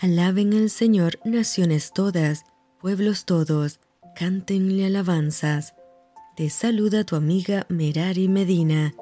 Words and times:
Alaben 0.00 0.54
al 0.54 0.70
Señor 0.70 1.18
naciones 1.24 1.92
todas, 1.92 2.44
pueblos 2.80 3.24
todos, 3.24 3.80
cántenle 4.14 4.86
alabanzas. 4.86 5.74
Te 6.36 6.50
saluda 6.50 7.02
tu 7.02 7.16
amiga 7.16 7.66
Merari 7.68 8.28
Medina. 8.28 8.94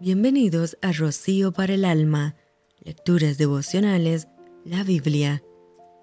Bienvenidos 0.00 0.76
a 0.82 0.92
Rocío 0.92 1.52
para 1.52 1.72
el 1.72 1.86
Alma, 1.86 2.36
Lecturas 2.82 3.38
Devocionales, 3.38 4.28
la 4.66 4.84
Biblia. 4.84 5.42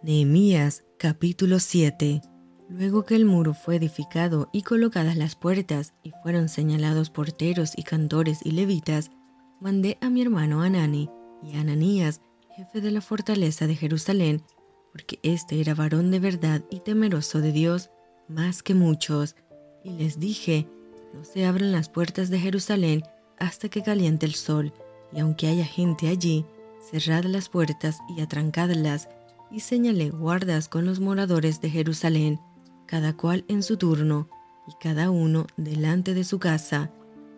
Nehemías 0.01 0.85
capítulo 0.97 1.59
7. 1.59 2.21
Luego 2.67 3.05
que 3.05 3.17
el 3.17 3.25
muro 3.25 3.53
fue 3.53 3.75
edificado 3.75 4.49
y 4.51 4.63
colocadas 4.63 5.17
las 5.17 5.35
puertas 5.35 5.93
y 6.01 6.13
fueron 6.23 6.49
señalados 6.49 7.11
porteros 7.11 7.73
y 7.77 7.83
cantores 7.83 8.39
y 8.43 8.53
levitas, 8.53 9.11
mandé 9.59 9.99
a 10.01 10.09
mi 10.09 10.23
hermano 10.23 10.63
Anani 10.63 11.11
y 11.43 11.57
Ananías 11.57 12.21
jefe 12.61 12.79
de 12.81 12.91
la 12.91 13.01
fortaleza 13.01 13.65
de 13.65 13.75
Jerusalén, 13.75 14.43
porque 14.91 15.19
éste 15.23 15.59
era 15.59 15.73
varón 15.73 16.11
de 16.11 16.19
verdad 16.19 16.61
y 16.69 16.81
temeroso 16.81 17.41
de 17.41 17.51
Dios 17.51 17.89
más 18.27 18.61
que 18.61 18.75
muchos, 18.75 19.35
y 19.83 19.89
les 19.93 20.19
dije, 20.19 20.67
no 21.11 21.23
se 21.23 21.47
abran 21.47 21.71
las 21.71 21.89
puertas 21.89 22.29
de 22.29 22.39
Jerusalén 22.39 23.01
hasta 23.39 23.67
que 23.67 23.81
caliente 23.81 24.27
el 24.27 24.35
sol, 24.35 24.73
y 25.11 25.21
aunque 25.21 25.47
haya 25.47 25.65
gente 25.65 26.07
allí, 26.07 26.45
cerrad 26.91 27.23
las 27.23 27.49
puertas 27.49 27.97
y 28.15 28.21
atrancadlas, 28.21 29.09
y 29.49 29.61
señalé 29.61 30.11
guardas 30.11 30.69
con 30.69 30.85
los 30.85 30.99
moradores 30.99 31.61
de 31.61 31.71
Jerusalén, 31.71 32.39
cada 32.85 33.17
cual 33.17 33.43
en 33.47 33.63
su 33.63 33.77
turno, 33.77 34.29
y 34.67 34.73
cada 34.79 35.09
uno 35.09 35.47
delante 35.57 36.13
de 36.13 36.23
su 36.23 36.37
casa, 36.37 36.91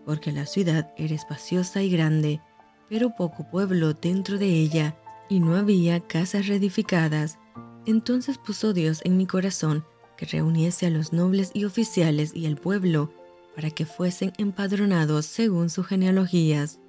porque 0.05 0.34
la 0.34 0.45
ciudad 0.45 0.94
era 0.98 1.16
espaciosa 1.16 1.81
y 1.81 1.90
grande, 1.90 2.42
pero 2.90 3.16
poco 3.16 3.50
pueblo 3.50 3.94
dentro 3.94 4.38
de 4.38 4.48
ella, 4.48 4.98
y 5.30 5.40
no 5.40 5.55
había 5.55 6.00
casas 6.00 6.48
reedificadas. 6.48 7.40
Entonces 7.86 8.38
puso 8.38 8.73
Dios 8.73 9.02
en 9.04 9.18
mi 9.18 9.26
corazón 9.26 9.86
que 10.18 10.26
reuniese 10.26 10.86
a 10.86 10.89
los 10.89 11.14
nobles 11.14 11.52
y 11.53 11.66
oficiales 11.66 12.31
y 12.36 12.45
el 12.45 12.58
pueblo 12.58 13.11
para 13.56 13.70
que 13.72 13.86
fuesen 13.86 14.33
empadronados 14.38 15.25
según 15.25 15.70
sus 15.70 15.88
genealogías. 15.88 16.80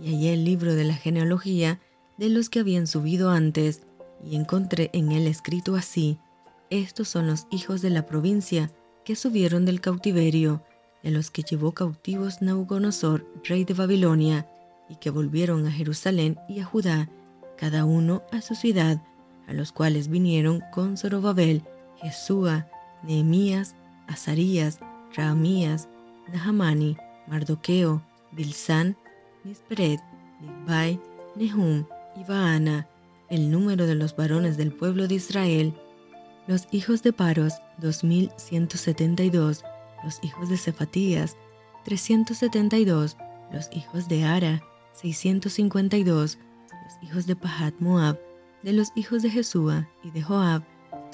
Y 0.00 0.12
hallé 0.12 0.34
el 0.34 0.44
libro 0.44 0.74
de 0.74 0.84
la 0.84 0.94
genealogía 0.94 1.80
de 2.18 2.28
los 2.28 2.48
que 2.48 2.60
habían 2.60 2.86
subido 2.86 3.30
antes, 3.30 3.82
y 4.24 4.36
encontré 4.36 4.90
en 4.92 5.10
él 5.10 5.26
escrito 5.26 5.74
así, 5.74 6.18
estos 6.70 7.08
son 7.08 7.26
los 7.26 7.46
hijos 7.50 7.82
de 7.82 7.90
la 7.90 8.06
provincia 8.06 8.70
que 9.04 9.16
subieron 9.16 9.64
del 9.64 9.80
cautiverio, 9.80 10.62
de 11.02 11.10
los 11.10 11.30
que 11.30 11.42
llevó 11.42 11.72
cautivos 11.72 12.40
Nabucodonosor, 12.40 13.26
rey 13.44 13.64
de 13.64 13.74
Babilonia, 13.74 14.46
y 14.88 14.96
que 14.96 15.10
volvieron 15.10 15.66
a 15.66 15.72
Jerusalén 15.72 16.38
y 16.48 16.60
a 16.60 16.64
Judá, 16.64 17.10
cada 17.62 17.84
uno 17.84 18.24
a 18.32 18.40
su 18.40 18.56
ciudad, 18.56 19.00
a 19.46 19.52
los 19.52 19.70
cuales 19.70 20.08
vinieron 20.08 20.64
con 20.72 20.96
Zorobabel, 20.96 21.62
Jesúa, 22.02 22.66
Nehemías, 23.04 23.76
Azarías, 24.08 24.80
Raamías, 25.14 25.88
Nahamani, 26.32 26.96
Mardoqueo, 27.28 28.02
Bilsán, 28.32 28.96
Misperet, 29.44 30.00
Bigbai, 30.40 30.98
Nehum 31.36 31.84
y 32.16 32.24
Baana, 32.24 32.88
el 33.30 33.52
número 33.52 33.86
de 33.86 33.94
los 33.94 34.16
varones 34.16 34.56
del 34.56 34.72
pueblo 34.72 35.06
de 35.06 35.14
Israel, 35.14 35.72
los 36.48 36.66
hijos 36.72 37.04
de 37.04 37.12
Paros, 37.12 37.62
2172, 37.78 39.62
los 40.02 40.18
hijos 40.24 40.48
de 40.48 40.56
Cefatías, 40.56 41.36
372, 41.84 43.16
los 43.52 43.70
hijos 43.72 44.08
de 44.08 44.24
Ara, 44.24 44.64
652, 44.94 46.40
hijos 47.02 47.26
de 47.26 47.36
Pahat 47.36 47.74
Moab, 47.80 48.18
de 48.62 48.72
los 48.72 48.92
hijos 48.94 49.22
de 49.22 49.30
Jesúa 49.30 49.88
y 50.02 50.10
de 50.10 50.22
Joab, 50.22 50.62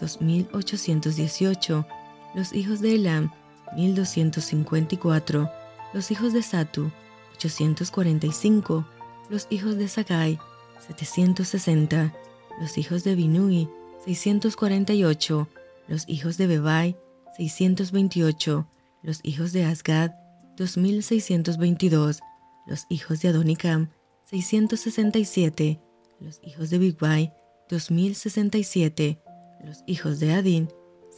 2818, 0.00 1.86
los 2.34 2.52
hijos 2.52 2.80
de 2.80 2.94
Elam, 2.94 3.33
1254, 3.77 5.50
los 5.92 6.10
hijos 6.10 6.33
de 6.33 6.43
Satu, 6.43 6.91
845, 7.34 8.87
los 9.31 9.47
hijos 9.50 9.76
de 9.76 9.88
Sagai, 9.88 10.38
760, 10.87 12.14
los 12.60 12.78
hijos 12.78 13.04
de 13.04 13.14
Binui, 13.14 13.69
648, 14.04 15.48
los 15.88 16.09
hijos 16.09 16.37
de 16.37 16.47
Bebai, 16.47 16.97
628, 17.37 18.66
los 19.03 19.20
hijos 19.22 19.53
de 19.53 19.64
Asgad, 19.64 20.12
2622, 20.56 22.20
los 22.66 22.87
hijos 22.88 23.20
de 23.20 23.28
Adonicam, 23.28 23.91
667, 24.31 25.81
los 26.21 26.39
hijos 26.43 26.69
de 26.69 26.77
Bigbai, 26.77 27.33
2067, 27.71 29.22
los 29.65 29.83
hijos 29.87 30.21
de 30.21 30.33
Adin, 30.34 30.69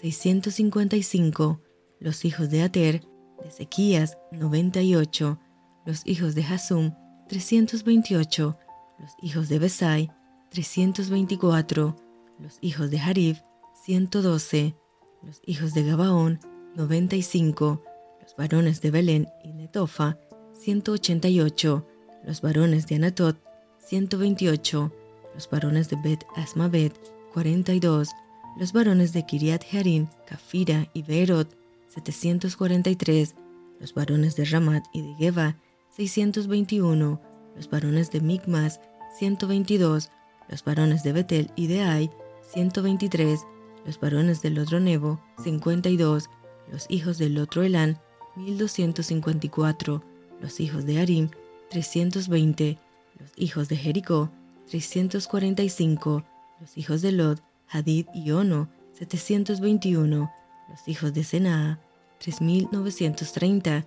655, 0.00 1.60
los 1.98 2.24
hijos 2.24 2.50
de 2.50 2.62
Ater, 2.62 3.00
de 3.42 3.48
Ezequías, 3.48 4.16
98, 4.30 5.40
los 5.86 6.06
hijos 6.06 6.36
de 6.36 6.44
Hasum, 6.44 6.94
328, 7.28 8.56
los 9.00 9.10
hijos 9.20 9.48
de 9.48 9.58
Besai, 9.58 10.12
324, 10.50 11.96
los 12.38 12.58
hijos 12.60 12.92
de 12.92 13.00
Harif, 13.00 13.40
112, 13.84 14.76
los 15.24 15.42
hijos 15.46 15.74
de 15.74 15.82
Gabaón, 15.82 16.38
95, 16.76 17.82
los 18.22 18.36
varones 18.36 18.80
de 18.80 18.92
Belén 18.92 19.28
y 19.42 19.52
Netofa, 19.52 20.16
188, 20.60 21.86
los 22.24 22.40
varones 22.40 22.86
de 22.86 22.96
Anatot, 22.96 23.36
128, 23.78 24.92
los 25.34 25.50
varones 25.50 25.88
de 25.88 25.96
Bet 25.96 26.24
Asmavet, 26.36 26.92
42, 27.32 28.10
los 28.58 28.72
varones 28.72 29.12
de 29.12 29.24
Kiriat 29.24 29.64
Jearim, 29.64 30.08
Kafira 30.26 30.88
y 30.92 31.02
Beerot, 31.02 31.56
743, 31.88 33.34
los 33.80 33.94
varones 33.94 34.36
de 34.36 34.44
Ramat 34.44 34.84
y 34.92 35.02
de 35.02 35.14
Geba, 35.14 35.56
621, 35.96 37.20
los 37.56 37.70
varones 37.70 38.10
de 38.10 38.20
Migmas, 38.20 38.80
122, 39.18 40.10
los 40.48 40.64
varones 40.64 41.02
de 41.02 41.12
Betel 41.12 41.50
y 41.56 41.66
de 41.66 41.82
Ai, 41.82 42.10
123, 42.52 43.40
los 43.84 43.98
varones 43.98 44.42
del 44.42 44.58
otro 44.58 44.80
Nebo, 44.80 45.20
52, 45.42 46.28
los 46.70 46.86
hijos 46.88 47.18
del 47.18 47.38
otro 47.38 47.62
Elán, 47.62 47.98
1254, 48.36 50.04
los 50.40 50.60
hijos 50.60 50.86
de 50.86 51.00
Arim, 51.00 51.30
320, 51.70 52.78
los 53.18 53.30
hijos 53.36 53.68
de 53.68 53.76
Jericó, 53.76 54.30
345, 54.68 56.24
los 56.60 56.76
hijos 56.76 57.02
de 57.02 57.12
Lod, 57.12 57.38
Hadid 57.68 58.06
y 58.12 58.32
Ono, 58.32 58.68
721, 58.92 60.30
los 60.68 60.88
hijos 60.88 61.14
de 61.14 61.24
Senaa, 61.24 61.80
3930, 62.18 63.86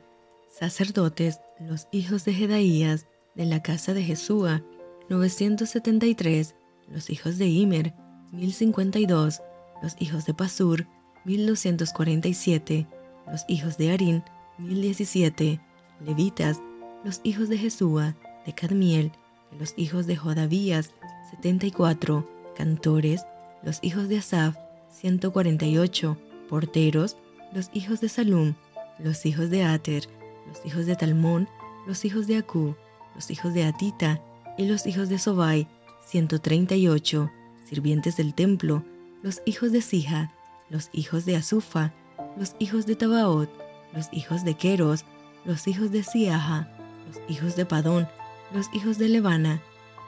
sacerdotes, 0.50 1.40
los 1.60 1.88
hijos 1.92 2.26
de 2.26 2.34
Jedaías, 2.34 3.06
de 3.36 3.46
la 3.46 3.62
casa 3.62 3.94
de 3.94 4.04
Jesúa, 4.04 4.64
973, 5.10 6.56
los 6.90 7.10
hijos 7.10 7.38
de 7.38 7.48
Imer, 7.48 7.94
1052, 8.32 9.42
los 9.82 9.96
hijos 10.00 10.26
de 10.26 10.34
Pasur, 10.34 10.88
1247, 11.26 12.88
los 13.28 13.44
hijos 13.48 13.78
de 13.78 13.92
Arín, 13.92 14.24
1017, 14.58 15.60
levitas, 16.06 16.60
los 17.04 17.20
hijos 17.24 17.50
de 17.50 17.58
Jesúa, 17.58 18.16
de 18.46 18.54
Cadmiel, 18.54 19.12
los 19.60 19.74
hijos 19.78 20.08
de 20.08 20.16
Jodavías, 20.16 20.92
74, 21.32 22.28
cantores, 22.56 23.26
los 23.64 23.80
hijos 23.82 24.08
de 24.08 24.18
Asaf, 24.18 24.56
148, 24.92 26.18
porteros, 26.50 27.18
los 27.54 27.70
hijos 27.74 28.00
de 28.02 28.10
Salum, 28.10 28.54
los 29.00 29.26
hijos 29.26 29.50
de 29.50 29.64
Ater, 29.64 30.08
los 30.48 30.66
hijos 30.66 30.86
de 30.86 30.96
Talmón, 30.96 31.50
los 31.88 32.06
hijos 32.06 32.28
de 32.28 32.38
Acú, 32.38 32.76
los 33.16 33.30
hijos 33.32 33.54
de 33.54 33.66
Atita 33.66 34.22
y 34.58 34.66
los 34.66 34.86
hijos 34.88 35.10
de 35.10 35.20
Sobai, 35.20 35.68
138, 36.06 37.32
sirvientes 37.66 38.18
del 38.18 38.34
templo, 38.34 38.84
los 39.22 39.42
hijos 39.46 39.72
de 39.72 39.82
Sija, 39.82 40.34
los 40.70 40.90
hijos 40.94 41.26
de 41.26 41.36
Azufa, 41.36 41.94
los 42.38 42.56
hijos 42.60 42.86
de 42.86 42.96
Tabaot, 42.96 43.50
los 43.94 44.08
hijos 44.12 44.44
de 44.44 44.56
Queros, 44.56 45.06
los 45.46 45.68
hijos 45.68 45.92
de 45.92 46.04
Siaja, 46.04 46.70
los 47.08 47.20
hijos 47.30 47.56
de 47.56 47.66
Padón, 47.66 48.08
los 48.54 48.68
hijos 48.74 48.98
de 48.98 49.10
Levana, 49.10 49.62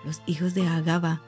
los 0.06 0.22
hijos 0.26 0.54
de 0.54 0.68
Agaba, 0.68 1.22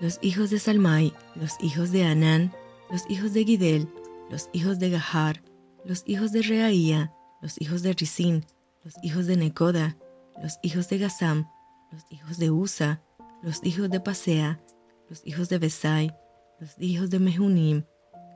los 0.00 0.18
hijos 0.20 0.50
de 0.50 0.58
Salmai, 0.58 1.14
los 1.34 1.52
hijos 1.60 1.92
de 1.92 2.04
Anán, 2.04 2.52
los 2.90 3.08
hijos 3.08 3.32
de 3.32 3.44
Gidel, 3.44 3.88
los 4.30 4.48
hijos 4.52 4.78
de 4.78 4.90
Gahar, 4.90 5.42
los 5.84 6.02
hijos 6.06 6.32
de 6.32 6.42
Reaía, 6.42 7.12
los 7.40 7.60
hijos 7.60 7.82
de 7.82 7.92
Risín, 7.92 8.44
los 8.84 8.94
hijos 9.02 9.26
de 9.26 9.36
Necoda, 9.36 9.96
los 10.42 10.58
hijos 10.62 10.88
de 10.88 10.98
Gazam, 10.98 11.48
los 11.90 12.04
hijos 12.10 12.38
de 12.38 12.50
Usa, 12.50 13.02
los 13.42 13.64
hijos 13.64 13.90
de 13.90 14.00
Pasea, 14.00 14.60
los 15.08 15.22
hijos 15.24 15.48
de 15.48 15.58
Besai, 15.58 16.14
los 16.60 16.78
hijos 16.78 17.10
de 17.10 17.18
Mehunim, 17.18 17.84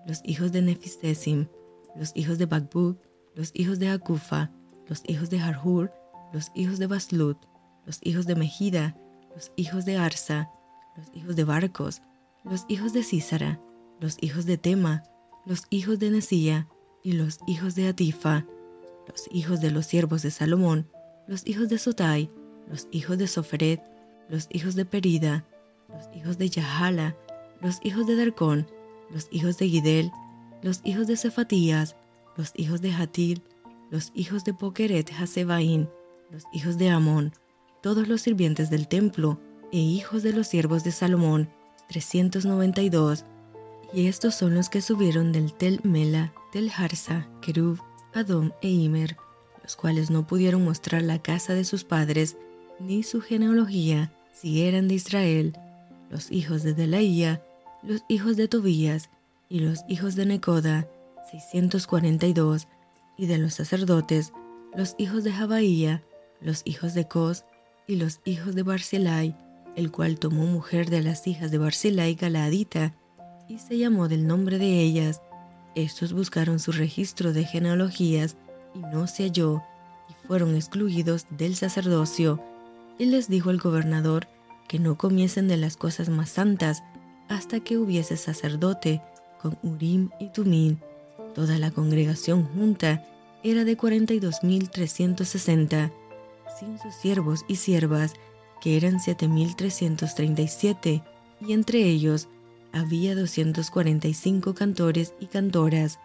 los 0.07 0.21
hijos 0.25 0.53
de 0.53 0.63
Nefisesim, 0.63 1.49
los 1.97 2.13
hijos 2.15 2.39
de 2.39 2.47
Bagbuk, 2.47 3.01
los 3.35 3.51
hijos 3.55 3.79
de 3.79 3.89
Akufa, 3.89 4.51
los 4.89 5.03
hijos 5.07 5.31
de 5.31 5.41
Harhur, 5.41 5.93
los 6.33 6.51
hijos 6.55 6.79
de 6.79 6.87
Baslut, 6.87 7.39
los 7.85 8.01
hijos 8.03 8.27
de 8.27 8.37
Mejida, 8.37 8.97
los 9.35 9.53
hijos 9.57 9.85
de 9.85 9.97
Arsa, 9.97 10.51
los 10.97 11.07
hijos 11.15 11.37
de 11.37 11.45
Barcos, 11.45 12.03
los 12.45 12.65
hijos 12.69 12.93
de 12.93 13.03
Císara, 13.03 13.61
los 14.01 14.17
hijos 14.21 14.47
de 14.47 14.59
Tema, 14.59 15.03
los 15.45 15.65
hijos 15.71 15.99
de 15.99 16.11
Nesía 16.11 16.69
y 17.03 17.13
los 17.13 17.39
hijos 17.47 17.75
de 17.75 17.89
Atifa, 17.89 18.47
los 19.09 19.29
hijos 19.31 19.61
de 19.61 19.71
los 19.71 19.87
siervos 19.87 20.23
de 20.23 20.31
Salomón, 20.31 20.89
los 21.27 21.47
hijos 21.47 21.69
de 21.69 21.79
Sotai, 21.79 22.31
los 22.69 22.89
hijos 22.91 23.19
de 23.19 23.27
Soferet, 23.27 23.83
los 24.29 24.49
hijos 24.51 24.75
de 24.75 24.85
Perida, 24.85 25.45
los 25.89 26.09
hijos 26.17 26.39
de 26.39 26.49
Yahala, 26.49 27.17
los 27.61 27.79
hijos 27.83 28.07
de 28.07 28.17
Darcón, 28.17 28.67
los 29.11 29.29
hijos 29.31 29.59
de 29.59 29.69
Gidel, 29.69 30.11
los 30.63 30.81
hijos 30.85 31.07
de 31.07 31.17
Cefatías, 31.17 31.97
los 32.37 32.53
hijos 32.57 32.81
de 32.81 32.93
Hatil, 32.93 33.43
los 33.91 34.11
hijos 34.15 34.45
de 34.45 34.53
Pokeret 34.53 35.13
Hasebaín, 35.13 35.89
los 36.31 36.45
hijos 36.53 36.79
de 36.79 36.91
Amón, 36.91 37.33
todos 37.83 38.09
los 38.09 38.23
sirvientes 38.23 38.71
del 38.71 38.89
templo, 38.89 39.41
e 39.73 39.79
hijos 39.79 40.23
de 40.23 40.33
los 40.33 40.47
siervos 40.47 40.85
de 40.85 40.93
Salomón, 40.93 41.49
392. 41.89 43.25
Y 43.93 44.07
estos 44.07 44.35
son 44.35 44.55
los 44.55 44.69
que 44.69 44.81
subieron 44.81 45.33
del 45.33 45.53
Tel 45.53 45.81
Mela, 45.85 46.33
Tel 46.53 46.71
Harsa, 46.77 47.29
Kerub, 47.41 47.81
Adom 48.15 48.51
e 48.63 48.69
Imer, 48.69 49.17
los 49.63 49.77
cuales 49.77 50.11
no 50.11 50.27
pudieron 50.27 50.65
mostrar 50.65 51.03
la 51.03 51.21
casa 51.21 51.55
de 51.55 51.65
sus 51.65 51.85
padres, 51.85 52.37
ni 52.81 53.03
su 53.03 53.21
genealogía, 53.21 54.13
si 54.33 54.63
eran 54.63 54.89
de 54.89 54.95
Israel, 54.95 55.59
los 56.11 56.31
hijos 56.31 56.63
de 56.63 56.75
Delaía, 56.75 57.43
los 57.83 58.05
hijos 58.09 58.37
de 58.37 58.49
Tobías 58.49 59.11
y 59.49 59.61
los 59.61 59.81
hijos 59.89 60.15
de 60.15 60.27
Necoda, 60.27 60.89
642, 61.31 62.69
y 63.17 63.27
de 63.27 63.39
los 63.39 63.55
sacerdotes, 63.55 64.33
los 64.75 64.95
hijos 64.99 65.25
de 65.25 65.33
Jabaía, 65.33 66.03
los 66.41 66.63
hijos 66.65 66.95
de 66.95 67.07
Cos 67.07 67.45
y 67.87 67.97
los 67.97 68.21
hijos 68.25 68.55
de 68.55 68.63
Barzilai, 68.63 69.37
el 69.77 69.91
cual 69.91 70.19
tomó 70.19 70.47
mujer 70.47 70.91
de 70.91 71.03
las 71.03 71.27
hijas 71.27 71.51
de 71.51 71.59
Barzilai 71.59 72.15
Galaadita, 72.15 72.95
y 73.49 73.59
se 73.59 73.79
llamó 73.79 74.09
del 74.09 74.27
nombre 74.27 74.59
de 74.59 74.81
ellas. 74.81 75.23
Estos 75.75 76.13
buscaron 76.13 76.59
su 76.59 76.73
registro 76.73 77.33
de 77.33 77.45
genealogías, 77.45 78.37
y 78.75 78.81
no 78.81 79.07
se 79.07 79.23
halló, 79.25 79.63
y 80.09 80.27
fueron 80.27 80.57
excluidos 80.57 81.27
del 81.31 81.55
sacerdocio. 81.55 82.43
Y 82.99 83.07
les 83.07 83.29
dijo 83.29 83.51
el 83.51 83.59
gobernador 83.59 84.27
que 84.69 84.79
no 84.79 84.97
comiesen 84.97 85.49
de 85.49 85.57
las 85.57 85.77
cosas 85.77 86.09
más 86.09 86.31
santas, 86.31 86.83
hasta 87.29 87.61
que 87.61 87.79
hubiese 87.79 88.17
sacerdote, 88.17 89.03
con 89.41 89.59
Urim 89.63 90.11
y 90.19 90.31
Tumín. 90.31 90.81
Toda 91.35 91.59
la 91.59 91.71
congregación 91.71 92.45
junta 92.45 93.05
era 93.43 93.65
de 93.65 93.77
42.360, 93.77 95.93
sin 96.59 96.79
sus 96.79 96.95
siervos 96.95 97.45
y 97.49 97.57
siervas, 97.57 98.15
que 98.61 98.77
eran 98.77 98.99
7.337, 98.99 101.03
y 101.41 101.53
entre 101.53 101.85
ellos 101.85 102.29
había 102.73 103.15
245 103.15 104.55
cantores 104.55 105.15
y 105.21 105.27
cantoras, 105.27 106.01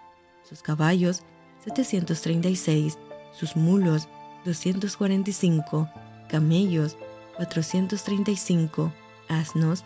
sus 0.47 0.61
caballos 0.61 1.23
736, 1.63 2.99
sus 3.33 3.55
mulos 3.55 4.07
245, 4.45 5.89
camellos 6.29 6.97
435, 7.37 8.93
asnos 9.27 9.83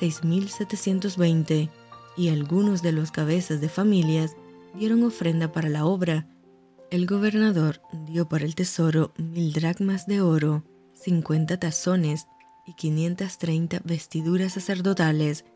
6.720, 0.00 1.68
y 2.16 2.28
algunos 2.28 2.82
de 2.82 2.92
los 2.92 3.10
cabezas 3.10 3.60
de 3.60 3.68
familias 3.68 4.36
dieron 4.74 5.02
ofrenda 5.04 5.52
para 5.52 5.68
la 5.68 5.84
obra. 5.84 6.26
El 6.92 7.06
gobernador 7.06 7.80
dio 8.04 8.28
para 8.28 8.44
el 8.44 8.54
tesoro 8.54 9.14
mil 9.16 9.54
dracmas 9.54 10.06
de 10.06 10.20
oro, 10.20 10.62
cincuenta 10.92 11.58
tazones 11.58 12.26
y 12.66 12.74
530 12.74 13.80
vestiduras 13.82 14.52
sacerdotales. 14.52 15.46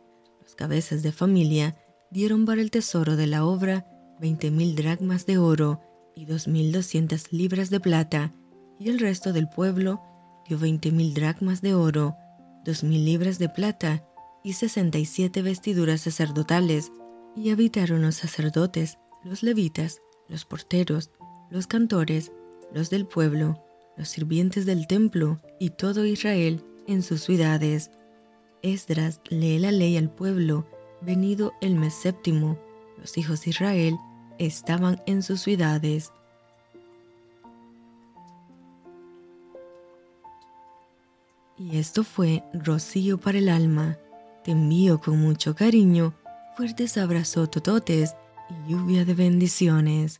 Los 0.40 0.54
cabezas 0.54 1.02
de 1.02 1.12
familia 1.12 1.76
dieron 2.10 2.46
para 2.46 2.62
el 2.62 2.70
tesoro 2.70 3.16
de 3.16 3.26
la 3.26 3.44
obra 3.44 3.86
veinte 4.18 4.50
mil 4.50 4.74
dracmas 4.76 5.26
de 5.26 5.36
oro 5.36 5.82
y 6.14 6.24
dos 6.24 6.48
mil 6.48 6.72
doscientas 6.72 7.30
libras 7.34 7.68
de 7.68 7.80
plata, 7.80 8.32
y 8.80 8.88
el 8.88 8.98
resto 8.98 9.34
del 9.34 9.46
pueblo 9.46 10.00
dio 10.48 10.58
veinte 10.58 10.90
mil 10.90 11.12
dracmas 11.12 11.60
de 11.60 11.74
oro, 11.74 12.16
dos 12.64 12.82
mil 12.82 13.04
libras 13.04 13.38
de 13.38 13.50
plata 13.50 14.02
y 14.42 14.54
sesenta 14.54 14.96
y 14.96 15.04
siete 15.04 15.42
vestiduras 15.42 16.00
sacerdotales, 16.00 16.92
y 17.36 17.50
habitaron 17.50 18.00
los 18.00 18.14
sacerdotes, 18.14 18.96
los 19.22 19.42
levitas, 19.42 20.00
los 20.28 20.46
porteros, 20.46 21.10
los 21.50 21.66
cantores, 21.66 22.32
los 22.72 22.90
del 22.90 23.06
pueblo, 23.06 23.62
los 23.96 24.08
sirvientes 24.08 24.66
del 24.66 24.86
templo 24.86 25.40
y 25.58 25.70
todo 25.70 26.04
Israel 26.04 26.64
en 26.86 27.02
sus 27.02 27.22
ciudades. 27.22 27.90
Esdras 28.62 29.20
lee 29.28 29.58
la 29.58 29.72
ley 29.72 29.96
al 29.96 30.10
pueblo, 30.10 30.66
venido 31.00 31.52
el 31.60 31.74
mes 31.74 31.94
séptimo, 31.94 32.58
los 32.98 33.16
hijos 33.18 33.44
de 33.44 33.50
Israel 33.50 33.96
estaban 34.38 35.02
en 35.06 35.22
sus 35.22 35.40
ciudades. 35.42 36.12
Y 41.58 41.78
esto 41.78 42.04
fue 42.04 42.42
Rocío 42.52 43.18
para 43.18 43.38
el 43.38 43.48
alma 43.48 43.98
te 44.46 44.52
envío 44.52 45.00
con 45.00 45.20
mucho 45.20 45.56
cariño, 45.56 46.14
fuertes 46.56 46.96
abrazos 46.98 47.50
tototes 47.50 48.14
y 48.48 48.70
lluvia 48.70 49.04
de 49.04 49.12
bendiciones. 49.12 50.14